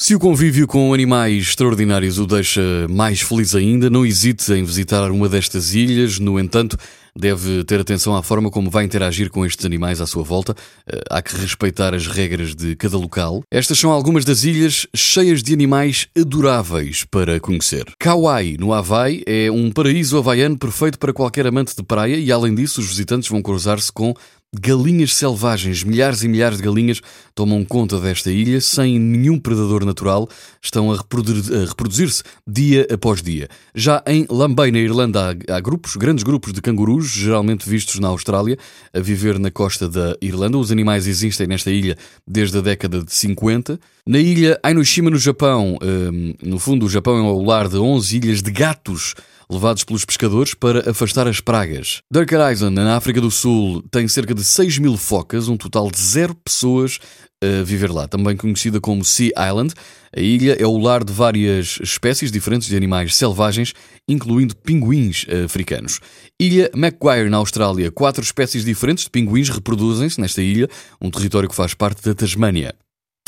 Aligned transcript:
Se 0.00 0.14
o 0.14 0.18
convívio 0.20 0.64
com 0.68 0.94
animais 0.94 1.42
extraordinários 1.48 2.20
o 2.20 2.26
deixa 2.26 2.86
mais 2.88 3.20
feliz 3.20 3.52
ainda, 3.56 3.90
não 3.90 4.06
hesite 4.06 4.52
em 4.52 4.62
visitar 4.62 5.10
uma 5.10 5.28
destas 5.28 5.74
ilhas. 5.74 6.20
No 6.20 6.38
entanto, 6.38 6.78
deve 7.16 7.64
ter 7.64 7.80
atenção 7.80 8.14
à 8.14 8.22
forma 8.22 8.48
como 8.48 8.70
vai 8.70 8.84
interagir 8.84 9.28
com 9.28 9.44
estes 9.44 9.66
animais 9.66 10.00
à 10.00 10.06
sua 10.06 10.22
volta. 10.22 10.54
Eh, 10.86 11.02
há 11.10 11.20
que 11.20 11.36
respeitar 11.36 11.94
as 11.94 12.06
regras 12.06 12.54
de 12.54 12.76
cada 12.76 12.96
local. 12.96 13.42
Estas 13.50 13.76
são 13.76 13.90
algumas 13.90 14.24
das 14.24 14.44
ilhas 14.44 14.86
cheias 14.94 15.42
de 15.42 15.52
animais 15.52 16.06
adoráveis 16.16 17.04
para 17.10 17.40
conhecer. 17.40 17.84
Kauai, 17.98 18.56
no 18.56 18.72
Havaí, 18.72 19.24
é 19.26 19.50
um 19.50 19.68
paraíso 19.72 20.16
havaiano 20.16 20.56
perfeito 20.56 20.96
para 20.96 21.12
qualquer 21.12 21.44
amante 21.44 21.74
de 21.74 21.82
praia 21.82 22.14
e, 22.14 22.30
além 22.30 22.54
disso, 22.54 22.80
os 22.80 22.86
visitantes 22.86 23.28
vão 23.28 23.42
cruzar-se 23.42 23.92
com 23.92 24.14
Galinhas 24.56 25.12
selvagens, 25.12 25.84
milhares 25.84 26.22
e 26.22 26.28
milhares 26.28 26.56
de 26.56 26.64
galinhas 26.64 27.02
tomam 27.34 27.62
conta 27.62 28.00
desta 28.00 28.30
ilha 28.30 28.62
sem 28.62 28.98
nenhum 28.98 29.38
predador 29.38 29.84
natural, 29.84 30.26
estão 30.62 30.90
a, 30.90 30.96
reproduzir, 30.96 31.68
reproduzir-se 31.68 32.22
dia 32.46 32.86
após 32.90 33.20
dia. 33.20 33.46
Já 33.74 34.02
em 34.06 34.26
Lambay, 34.30 34.70
na 34.70 34.78
Irlanda, 34.78 35.36
há, 35.50 35.60
grupos, 35.60 35.96
grandes 35.96 36.24
grupos 36.24 36.54
de 36.54 36.62
cangurus, 36.62 37.10
geralmente 37.10 37.68
vistos 37.68 38.00
na 38.00 38.08
Austrália, 38.08 38.56
a 38.94 39.00
viver 39.00 39.38
na 39.38 39.50
costa 39.50 39.86
da 39.86 40.16
Irlanda. 40.22 40.56
Os 40.56 40.72
animais 40.72 41.06
existem 41.06 41.46
nesta 41.46 41.70
ilha 41.70 41.94
desde 42.26 42.56
a 42.56 42.62
década 42.62 43.04
de 43.04 43.12
50. 43.12 43.78
Na 44.06 44.18
ilha 44.18 44.58
Ainoshima, 44.62 45.10
no 45.10 45.18
Japão, 45.18 45.76
um, 45.82 46.34
no 46.42 46.58
fundo, 46.58 46.86
o 46.86 46.88
Japão 46.88 47.18
é 47.18 47.20
o 47.20 47.42
lar 47.42 47.68
de 47.68 47.76
11 47.76 48.16
ilhas 48.16 48.42
de 48.42 48.50
gatos 48.50 49.14
levados 49.50 49.82
pelos 49.82 50.04
pescadores 50.04 50.52
para 50.52 50.90
afastar 50.90 51.26
as 51.26 51.40
pragas. 51.40 52.02
Darker 52.10 52.38
Island, 52.52 52.74
na 52.74 52.96
África 52.96 53.20
do 53.20 53.30
Sul, 53.30 53.82
tem 53.90 54.06
cerca 54.06 54.34
de 54.34 54.37
6 54.44 54.78
mil 54.78 54.96
focas, 54.96 55.48
um 55.48 55.56
total 55.56 55.90
de 55.90 56.00
zero 56.00 56.34
pessoas 56.34 56.98
a 57.42 57.62
viver 57.62 57.90
lá. 57.90 58.08
Também 58.08 58.36
conhecida 58.36 58.80
como 58.80 59.04
Sea 59.04 59.32
Island, 59.48 59.74
a 60.16 60.20
ilha 60.20 60.56
é 60.58 60.66
o 60.66 60.78
lar 60.78 61.04
de 61.04 61.12
várias 61.12 61.78
espécies 61.82 62.32
diferentes 62.32 62.68
de 62.68 62.76
animais 62.76 63.14
selvagens, 63.14 63.74
incluindo 64.08 64.56
pinguins 64.56 65.26
africanos. 65.44 66.00
Ilha 66.40 66.70
Macquarie, 66.74 67.28
na 67.28 67.36
Austrália, 67.36 67.90
quatro 67.90 68.22
espécies 68.22 68.64
diferentes 68.64 69.04
de 69.04 69.10
pinguins 69.10 69.50
reproduzem-se 69.50 70.20
nesta 70.20 70.42
ilha, 70.42 70.68
um 71.00 71.10
território 71.10 71.48
que 71.48 71.54
faz 71.54 71.74
parte 71.74 72.02
da 72.02 72.14
Tasmânia. 72.14 72.74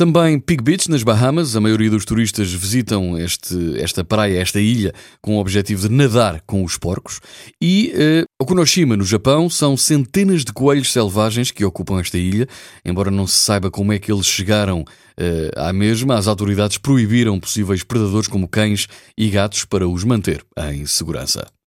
Também 0.01 0.41
Pig 0.41 0.63
Beach, 0.63 0.89
nas 0.89 1.03
Bahamas. 1.03 1.55
A 1.55 1.61
maioria 1.61 1.91
dos 1.91 2.07
turistas 2.07 2.51
visitam 2.51 3.19
este, 3.19 3.79
esta 3.79 4.03
praia, 4.03 4.41
esta 4.41 4.59
ilha, 4.59 4.95
com 5.21 5.37
o 5.37 5.39
objetivo 5.39 5.87
de 5.87 5.95
nadar 5.95 6.41
com 6.47 6.65
os 6.65 6.79
porcos. 6.79 7.21
E 7.61 7.93
uh, 7.95 8.25
Okunoshima, 8.43 8.97
no 8.97 9.05
Japão, 9.05 9.51
são 9.51 9.77
centenas 9.77 10.43
de 10.43 10.55
coelhos 10.55 10.91
selvagens 10.91 11.51
que 11.51 11.67
ocupam 11.67 12.01
esta 12.01 12.17
ilha. 12.17 12.49
Embora 12.83 13.11
não 13.11 13.27
se 13.27 13.37
saiba 13.37 13.71
como 13.71 13.93
é 13.93 13.99
que 13.99 14.11
eles 14.11 14.25
chegaram 14.25 14.81
uh, 14.81 15.61
à 15.61 15.71
mesma, 15.71 16.17
as 16.17 16.27
autoridades 16.27 16.79
proibiram 16.79 17.39
possíveis 17.39 17.83
predadores 17.83 18.27
como 18.27 18.49
cães 18.49 18.89
e 19.19 19.29
gatos 19.29 19.67
para 19.67 19.87
os 19.87 20.03
manter 20.03 20.43
em 20.71 20.87
segurança. 20.87 21.47